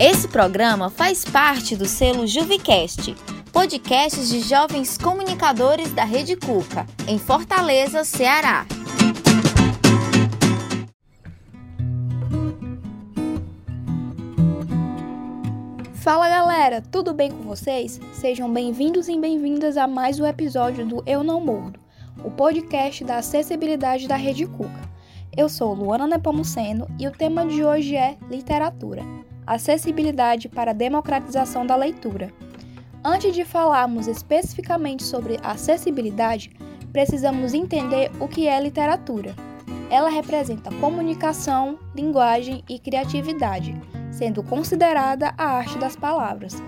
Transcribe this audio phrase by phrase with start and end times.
[0.00, 3.16] Esse programa faz parte do selo Juvicast,
[3.52, 8.64] podcasts de jovens comunicadores da Rede Cuca, em Fortaleza, Ceará.
[15.94, 18.00] Fala galera, tudo bem com vocês?
[18.12, 21.80] Sejam bem-vindos e bem-vindas a mais um episódio do Eu Não Mordo,
[22.22, 24.88] o podcast da acessibilidade da Rede Cuca.
[25.36, 29.02] Eu sou Luana Nepomuceno e o tema de hoje é literatura
[29.54, 32.32] acessibilidade para a democratização da leitura.
[33.04, 36.50] Antes de falarmos especificamente sobre acessibilidade,
[36.92, 39.34] precisamos entender o que é literatura.
[39.90, 43.74] Ela representa comunicação, linguagem e criatividade,
[44.10, 46.62] sendo considerada a arte das palavras.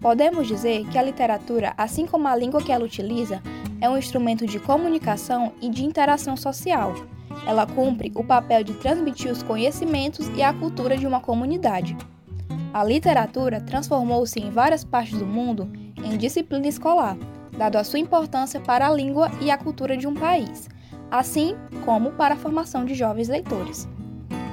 [0.00, 3.42] Podemos dizer que a literatura, assim como a língua que ela utiliza,
[3.80, 6.94] é um instrumento de comunicação e de interação social.
[7.46, 11.96] Ela cumpre o papel de transmitir os conhecimentos e a cultura de uma comunidade.
[12.72, 15.70] A literatura transformou-se em várias partes do mundo
[16.04, 17.16] em disciplina escolar,
[17.56, 20.68] dado a sua importância para a língua e a cultura de um país,
[21.10, 23.88] assim como para a formação de jovens leitores.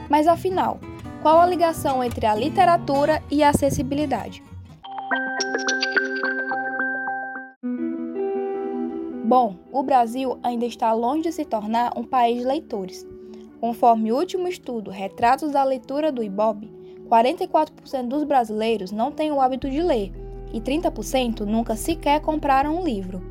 [0.09, 0.80] Mas afinal,
[1.22, 4.44] qual a ligação entre a literatura e a acessibilidade?
[9.25, 13.07] Bom, o Brasil ainda está longe de se tornar um país de leitores.
[13.59, 16.69] Conforme o último estudo Retratos da Leitura do IBOB,
[17.09, 20.11] 44% dos brasileiros não têm o hábito de ler
[20.53, 23.21] e 30% nunca sequer compraram um livro.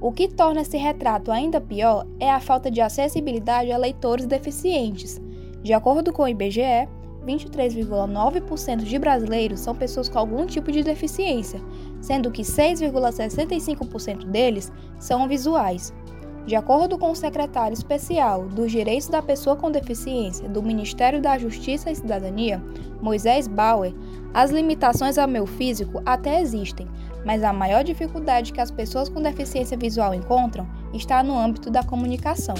[0.00, 5.20] O que torna esse retrato ainda pior é a falta de acessibilidade a leitores deficientes.
[5.62, 6.88] De acordo com o IBGE,
[7.24, 11.60] 23,9% de brasileiros são pessoas com algum tipo de deficiência,
[12.00, 15.94] sendo que 6,65% deles são visuais.
[16.46, 21.38] De acordo com o secretário especial dos Direitos da Pessoa com Deficiência do Ministério da
[21.38, 22.62] Justiça e Cidadania,
[23.00, 23.94] Moisés Bauer,
[24.34, 26.88] as limitações ao meu físico até existem,
[27.24, 31.84] mas a maior dificuldade que as pessoas com deficiência visual encontram está no âmbito da
[31.84, 32.56] comunicação.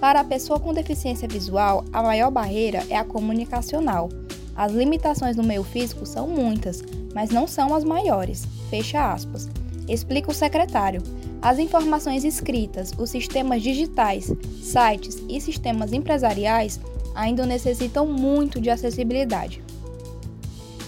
[0.00, 4.08] Para a pessoa com deficiência visual, a maior barreira é a comunicacional.
[4.54, 6.82] As limitações no meio físico são muitas,
[7.14, 8.46] mas não são as maiores.
[8.70, 9.48] Fecha aspas.
[9.88, 11.02] Explica o secretário.
[11.40, 14.32] As informações escritas, os sistemas digitais,
[14.62, 16.80] sites e sistemas empresariais
[17.14, 19.62] ainda necessitam muito de acessibilidade.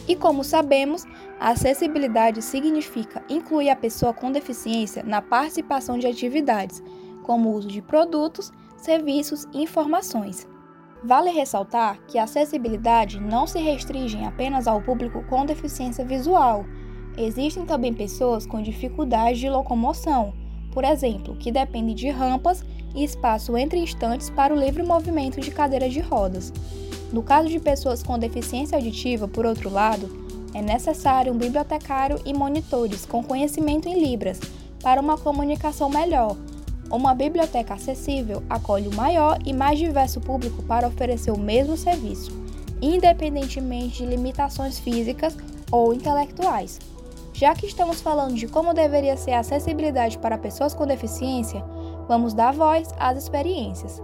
[0.07, 1.05] E como sabemos,
[1.39, 6.83] a acessibilidade significa incluir a pessoa com deficiência na participação de atividades,
[7.23, 10.49] como o uso de produtos, serviços e informações.
[11.05, 16.65] Vale ressaltar que a acessibilidade não se restringe apenas ao público com deficiência visual.
[17.21, 20.33] Existem também pessoas com dificuldade de locomoção,
[20.71, 22.65] por exemplo, que depende de rampas
[22.95, 26.53] e espaço entre instantes para o livre movimento de cadeiras de rodas.
[27.13, 30.09] No caso de pessoas com deficiência auditiva, por outro lado,
[30.55, 34.39] é necessário um bibliotecário e monitores com conhecimento em Libras
[34.81, 36.37] para uma comunicação melhor.
[36.89, 42.31] Uma biblioteca acessível acolhe o maior e mais diverso público para oferecer o mesmo serviço,
[42.81, 45.37] independentemente de limitações físicas
[45.73, 46.79] ou intelectuais.
[47.39, 51.65] Já que estamos falando de como deveria ser a acessibilidade para pessoas com deficiência,
[52.09, 54.03] vamos dar voz às experiências.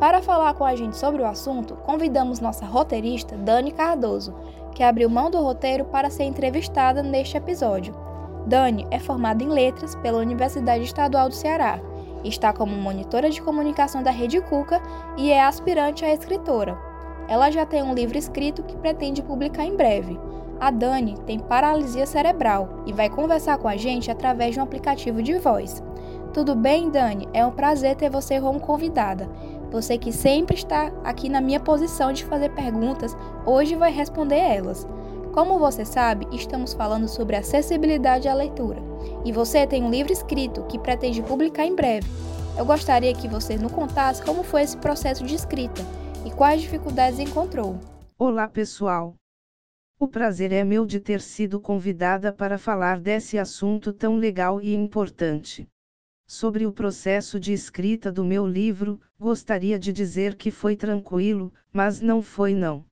[0.00, 4.34] Para falar com a gente sobre o assunto, convidamos nossa roteirista Dani Cardoso,
[4.74, 7.94] que abriu mão do roteiro para ser entrevistada neste episódio.
[8.46, 11.78] Dani é formada em letras pela Universidade Estadual do Ceará,
[12.24, 14.80] está como monitora de comunicação da Rede Cuca
[15.18, 16.78] e é aspirante a escritora.
[17.28, 20.18] Ela já tem um livro escrito que pretende publicar em breve.
[20.62, 25.20] A Dani tem paralisia cerebral e vai conversar com a gente através de um aplicativo
[25.20, 25.82] de voz.
[26.32, 27.28] Tudo bem, Dani?
[27.32, 29.28] É um prazer ter você como convidada.
[29.72, 34.86] Você que sempre está aqui na minha posição de fazer perguntas, hoje vai responder elas.
[35.32, 38.80] Como você sabe, estamos falando sobre acessibilidade à leitura.
[39.24, 42.08] E você tem um livro escrito que pretende publicar em breve.
[42.56, 45.82] Eu gostaria que você nos contasse como foi esse processo de escrita
[46.24, 47.80] e quais dificuldades encontrou.
[48.16, 49.16] Olá, pessoal.
[50.02, 54.74] O prazer é meu de ter sido convidada para falar desse assunto tão legal e
[54.74, 55.68] importante.
[56.26, 62.00] Sobre o processo de escrita do meu livro, gostaria de dizer que foi tranquilo, mas
[62.00, 62.84] não foi não.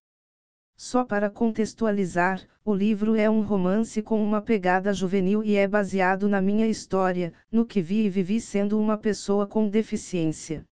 [0.76, 6.28] Só para contextualizar, o livro é um romance com uma pegada juvenil e é baseado
[6.28, 10.64] na minha história, no que vi e vivi sendo uma pessoa com deficiência.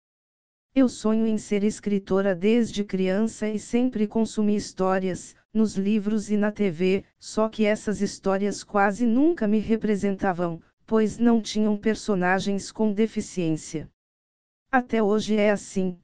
[0.73, 6.53] Eu sonho em ser escritora desde criança e sempre consumi histórias, nos livros e na
[6.53, 13.91] TV, só que essas histórias quase nunca me representavam, pois não tinham personagens com deficiência.
[14.71, 15.99] Até hoje é assim.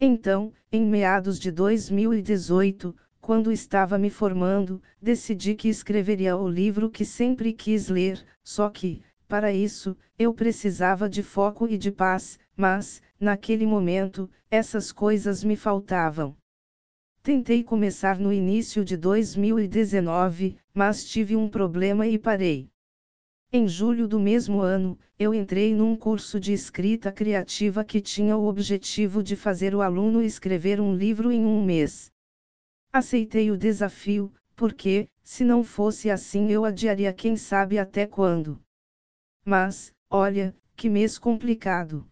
[0.00, 7.04] Então, em meados de 2018, quando estava me formando, decidi que escreveria o livro que
[7.04, 13.00] sempre quis ler, só que, para isso, eu precisava de foco e de paz, mas,
[13.18, 16.36] naquele momento, essas coisas me faltavam.
[17.24, 22.68] Tentei começar no início de 2019, mas tive um problema e parei.
[23.50, 28.44] Em julho do mesmo ano, eu entrei num curso de escrita criativa que tinha o
[28.44, 32.12] objetivo de fazer o aluno escrever um livro em um mês.
[32.92, 38.60] Aceitei o desafio, porque, se não fosse assim, eu adiaria quem sabe até quando.
[39.46, 42.06] Mas, olha, que mês complicado.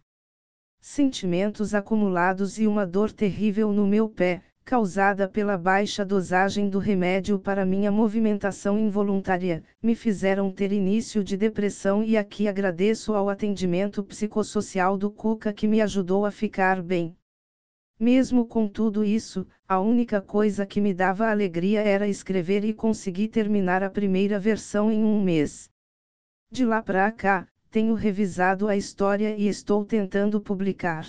[0.81, 7.37] Sentimentos acumulados e uma dor terrível no meu pé, causada pela baixa dosagem do remédio
[7.37, 14.03] para minha movimentação involuntária, me fizeram ter início de depressão e aqui agradeço ao atendimento
[14.03, 17.15] psicossocial do Cuca que me ajudou a ficar bem.
[17.99, 23.27] Mesmo com tudo isso, a única coisa que me dava alegria era escrever e consegui
[23.27, 25.69] terminar a primeira versão em um mês.
[26.49, 31.05] De lá para cá, tenho revisado a história e estou tentando publicar.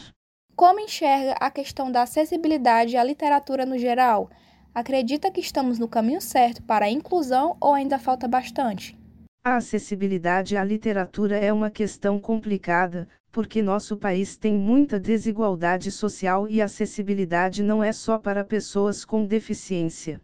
[0.57, 4.31] Como enxerga a questão da acessibilidade à literatura no geral?
[4.73, 8.97] Acredita que estamos no caminho certo para a inclusão ou ainda falta bastante?
[9.45, 16.47] A acessibilidade à literatura é uma questão complicada, porque nosso país tem muita desigualdade social
[16.49, 20.21] e acessibilidade não é só para pessoas com deficiência.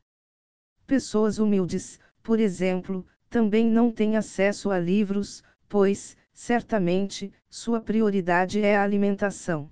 [0.86, 8.76] Pessoas humildes, por exemplo, também não têm acesso a livros, pois, certamente, sua prioridade é
[8.76, 9.68] a alimentação.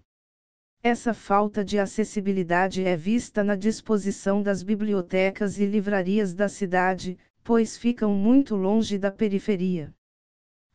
[0.80, 7.76] Essa falta de acessibilidade é vista na disposição das bibliotecas e livrarias da cidade, pois
[7.76, 9.92] ficam muito longe da periferia.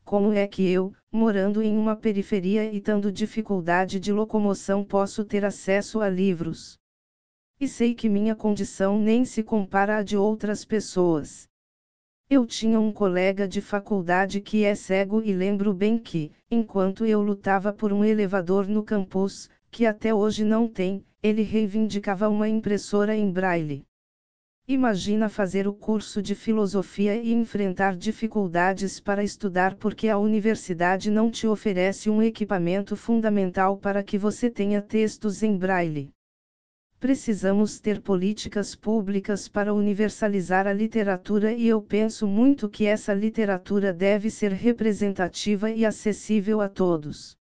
[0.04, 5.42] Como é que eu, morando em uma periferia e tendo dificuldade de locomoção, posso ter
[5.42, 6.78] acesso a livros?
[7.58, 11.48] E sei que minha condição nem se compara à de outras pessoas.
[12.28, 17.22] Eu tinha um colega de faculdade que é cego e lembro bem que, enquanto eu
[17.22, 23.16] lutava por um elevador no campus, que até hoje não tem, ele reivindicava uma impressora
[23.16, 23.84] em braille.
[24.68, 31.28] Imagina fazer o curso de filosofia e enfrentar dificuldades para estudar porque a universidade não
[31.28, 36.12] te oferece um equipamento fundamental para que você tenha textos em braille.
[37.00, 43.92] Precisamos ter políticas públicas para universalizar a literatura e eu penso muito que essa literatura
[43.92, 47.36] deve ser representativa e acessível a todos.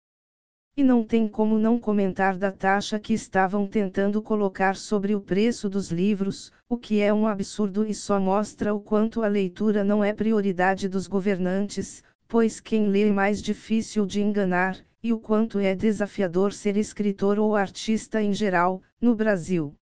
[0.74, 5.69] E não tem como não comentar da taxa que estavam tentando colocar sobre o preço
[5.69, 10.02] dos livros, o que é um absurdo e só mostra o quanto a leitura não
[10.02, 15.58] é prioridade dos governantes, pois quem lê é mais difícil de enganar, e o quanto
[15.58, 19.74] é desafiador ser escritor ou artista em geral, no Brasil.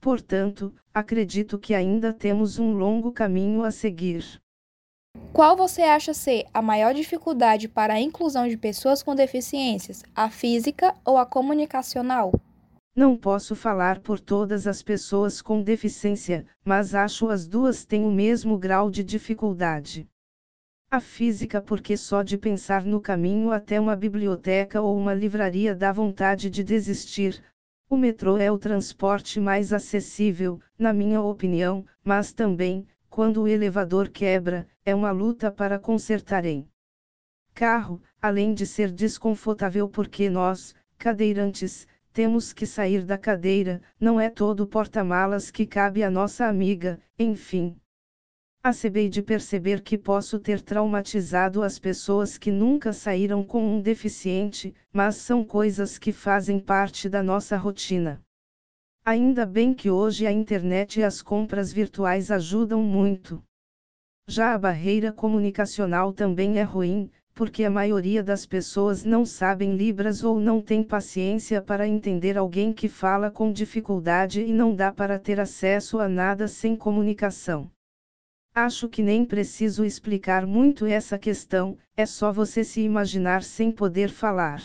[0.00, 4.24] Portanto, acredito que ainda temos um longo caminho a seguir.
[5.32, 10.28] Qual você acha ser a maior dificuldade para a inclusão de pessoas com deficiências, a
[10.28, 12.32] física ou a comunicacional?
[12.96, 18.10] Não posso falar por todas as pessoas com deficiência, mas acho as duas têm o
[18.10, 20.08] mesmo grau de dificuldade.
[20.90, 25.92] A física, porque só de pensar no caminho até uma biblioteca ou uma livraria dá
[25.92, 27.40] vontade de desistir.
[27.88, 32.86] O metrô é o transporte mais acessível, na minha opinião, mas também,
[33.18, 36.70] quando o elevador quebra, é uma luta para consertarem.
[37.52, 44.30] Carro, além de ser desconfortável porque nós, cadeirantes, temos que sair da cadeira, não é
[44.30, 47.76] todo porta-malas que cabe à nossa amiga, enfim.
[48.62, 54.72] Acabei de perceber que posso ter traumatizado as pessoas que nunca saíram com um deficiente,
[54.92, 58.22] mas são coisas que fazem parte da nossa rotina.
[59.10, 63.42] Ainda bem que hoje a internet e as compras virtuais ajudam muito.
[64.28, 70.22] Já a barreira comunicacional também é ruim, porque a maioria das pessoas não sabem Libras
[70.22, 75.18] ou não tem paciência para entender alguém que fala com dificuldade e não dá para
[75.18, 77.70] ter acesso a nada sem comunicação.
[78.54, 84.10] Acho que nem preciso explicar muito essa questão, é só você se imaginar sem poder
[84.10, 84.62] falar.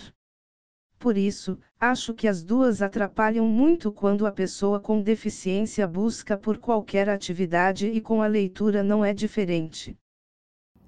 [1.00, 1.58] Por isso,
[1.92, 7.88] acho que as duas atrapalham muito quando a pessoa com deficiência busca por qualquer atividade
[7.88, 9.98] e com a leitura não é diferente.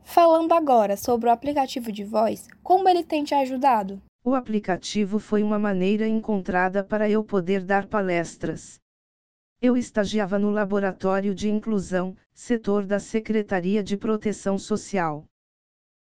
[0.03, 4.01] Falando agora sobre o aplicativo de voz, como ele tem te ajudado?
[4.23, 8.79] O aplicativo foi uma maneira encontrada para eu poder dar palestras.
[9.61, 15.25] Eu estagiava no Laboratório de Inclusão, setor da Secretaria de Proteção Social.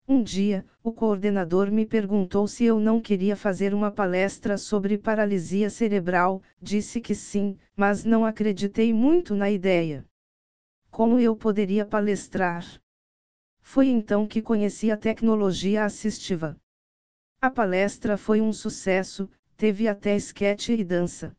[0.06, 5.70] Um dia, o coordenador me perguntou se eu não queria fazer uma palestra sobre paralisia
[5.70, 10.06] cerebral, disse que sim, mas não acreditei muito na ideia.
[10.92, 12.66] Como eu poderia palestrar?
[13.62, 16.58] Foi então que conheci a tecnologia assistiva.
[17.40, 21.34] A palestra foi um sucesso, teve até esquete e dança.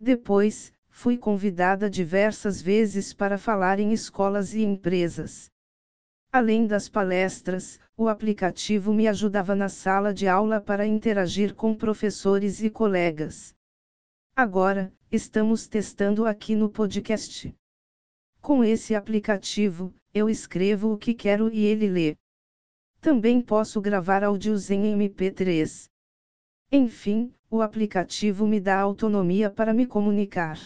[0.00, 5.52] Depois, fui convidada diversas vezes para falar em escolas e empresas.
[6.32, 12.62] Além das palestras, o aplicativo me ajudava na sala de aula para interagir com professores
[12.62, 13.54] e colegas.
[14.34, 17.54] Agora, estamos testando aqui no podcast.
[18.42, 22.16] Com esse aplicativo, eu escrevo o que quero e ele lê.
[23.00, 25.88] Também posso gravar áudios em MP3.
[26.70, 30.58] Enfim, o aplicativo me dá autonomia para me comunicar.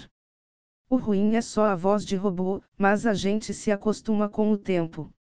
[0.88, 4.58] O ruim é só a voz de robô, mas a gente se acostuma com o
[4.58, 5.12] tempo.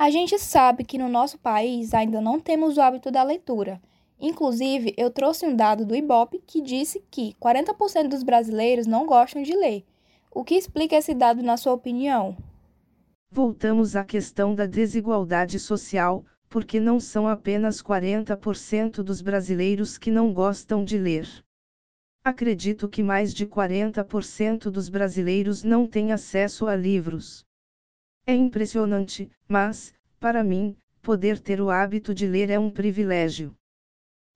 [0.00, 3.78] A gente sabe que no nosso país ainda não temos o hábito da leitura.
[4.18, 9.42] Inclusive, eu trouxe um dado do Ibope que disse que 40% dos brasileiros não gostam
[9.42, 9.84] de ler.
[10.30, 12.34] O que explica esse dado na sua opinião?
[13.30, 20.32] Voltamos à questão da desigualdade social, porque não são apenas 40% dos brasileiros que não
[20.32, 21.28] gostam de ler.
[22.24, 27.44] Acredito que mais de 40% dos brasileiros não têm acesso a livros.
[28.30, 33.56] É impressionante, mas, para mim, poder ter o hábito de ler é um privilégio.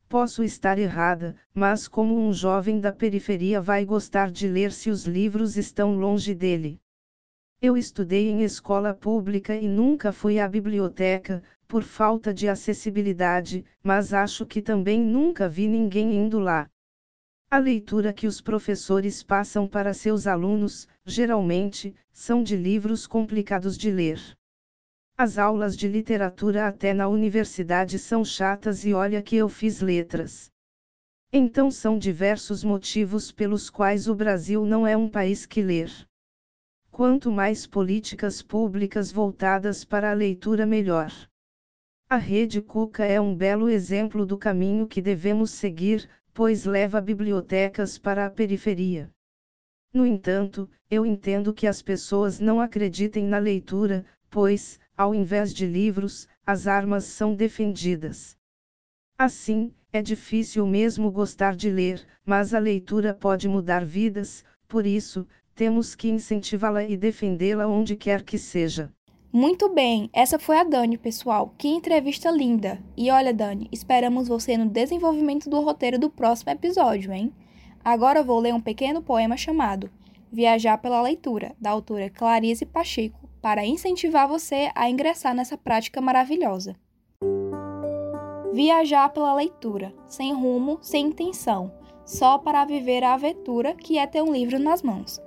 [0.08, 5.04] Posso estar errada, mas como um jovem da periferia vai gostar de ler se os
[5.04, 6.80] livros estão longe dele?
[7.62, 14.12] Eu estudei em escola pública e nunca fui à biblioteca, por falta de acessibilidade, mas
[14.12, 16.68] acho que também nunca vi ninguém indo lá.
[17.48, 23.90] A leitura que os professores passam para seus alunos, geralmente, são de livros complicados de
[23.90, 24.20] ler.
[25.16, 30.50] As aulas de literatura até na universidade são chatas e olha que eu fiz letras.
[31.32, 35.90] Então são diversos motivos pelos quais o Brasil não é um país que ler.
[36.90, 41.12] Quanto mais políticas públicas voltadas para a leitura, melhor.
[42.08, 47.99] A Rede Cuca é um belo exemplo do caminho que devemos seguir, pois leva bibliotecas
[47.99, 49.13] para a periferia.
[49.94, 55.64] No entanto, eu entendo que as pessoas não acreditem na leitura, pois, ao invés de
[55.64, 58.36] livros, as armas são defendidas.
[59.16, 65.24] Assim, é difícil mesmo gostar de ler, mas a leitura pode mudar vidas, por isso,
[65.54, 68.92] temos que incentivá-la e defendê-la onde quer que seja.
[69.32, 71.54] Muito bem, essa foi a Dani, pessoal.
[71.56, 72.82] Que entrevista linda!
[72.96, 77.32] E olha, Dani, esperamos você no desenvolvimento do roteiro do próximo episódio, hein?
[77.85, 79.91] Agora vou ler um pequeno poema chamado
[80.33, 86.75] Viajar pela Leitura, da autora Clarice Pacheco para incentivar você a ingressar nessa prática maravilhosa.
[88.55, 91.71] Viajar pela leitura, sem rumo, sem intenção,
[92.07, 95.21] só para viver a aventura que é ter um livro nas mãos.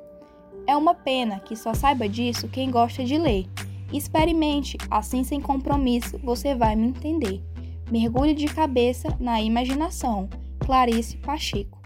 [0.66, 3.46] É uma pena que só saiba disso quem gosta de ler.
[3.94, 7.44] Experimente, assim sem compromisso, você vai me entender.
[7.92, 10.28] Mergulhe de cabeça na imaginação.
[10.60, 11.77] Clarice Pacheco.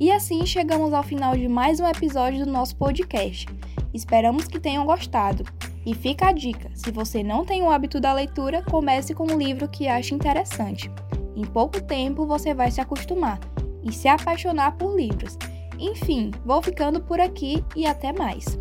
[0.00, 3.48] E assim chegamos ao final de mais um episódio do nosso podcast.
[3.92, 5.42] Esperamos que tenham gostado.
[5.84, 9.36] E fica a dica: se você não tem o hábito da leitura, comece com um
[9.36, 10.88] livro que ache interessante.
[11.34, 13.40] Em pouco tempo você vai se acostumar
[13.82, 15.36] e se apaixonar por livros.
[15.76, 18.56] Enfim, vou ficando por aqui e até mais.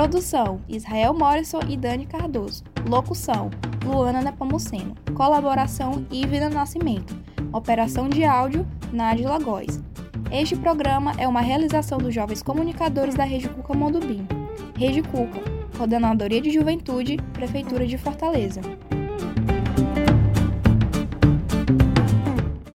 [0.00, 2.64] Produção: Israel Morrison e Dani Cardoso.
[2.88, 3.50] Locução:
[3.84, 4.94] Luana Nepomuceno.
[5.14, 7.14] Colaboração: Ivina Nascimento.
[7.52, 9.78] Operação de áudio: Nádia Góes.
[10.32, 14.26] Este programa é uma realização dos jovens comunicadores da Rede Cuca Mondubim.
[14.74, 15.42] Rede Cuca,
[15.76, 18.62] Coordenadoria de Juventude, Prefeitura de Fortaleza.